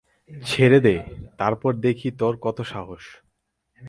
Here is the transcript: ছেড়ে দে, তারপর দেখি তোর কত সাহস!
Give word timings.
ছেড়ে 0.31 0.79
দে, 0.79 0.95
তারপর 1.37 1.71
দেখি 1.77 2.07
তোর 2.11 2.33
কত 2.41 2.57
সাহস! 2.63 3.03